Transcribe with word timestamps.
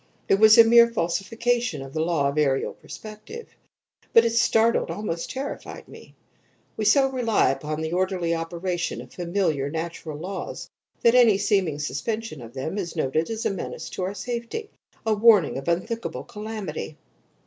It 0.27 0.39
was 0.39 0.57
a 0.57 0.63
mere 0.63 0.87
falsification 0.91 1.83
of 1.83 1.93
the 1.93 2.01
law 2.01 2.27
of 2.27 2.37
aerial 2.39 2.73
perspective, 2.73 3.49
but 4.13 4.25
it 4.25 4.31
startled, 4.31 4.89
almost 4.89 5.29
terrified 5.29 5.87
me. 5.87 6.15
We 6.75 6.85
so 6.85 7.11
rely 7.11 7.51
upon 7.51 7.81
the 7.81 7.93
orderly 7.93 8.33
operation 8.33 8.99
of 9.01 9.13
familiar 9.13 9.69
natural 9.69 10.17
laws 10.17 10.67
that 11.03 11.13
any 11.13 11.37
seeming 11.37 11.77
suspension 11.77 12.41
of 12.41 12.55
them 12.55 12.79
is 12.79 12.95
noted 12.95 13.29
as 13.29 13.45
a 13.45 13.51
menace 13.51 13.91
to 13.91 14.01
our 14.01 14.15
safety, 14.15 14.71
a 15.05 15.13
warning 15.13 15.55
of 15.59 15.67
unthinkable 15.67 16.23
calamity. 16.23 16.97